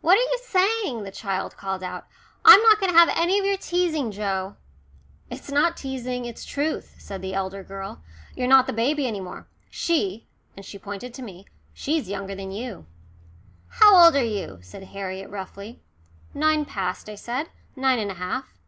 [0.00, 2.08] "What are you saying?" the child called out.
[2.44, 4.56] "I'm not going to have any of your teasing, Joe."
[5.30, 8.02] "It's not teasing it's truth," said the elder girl.
[8.34, 9.46] "You're not the baby any more.
[9.70, 12.86] She," and she pointed to me, "she's younger than you."
[13.78, 15.80] "How old are you?" said Harriet roughly.
[16.34, 17.48] "Nine past," I said.
[17.76, 18.58] "Nine and a half."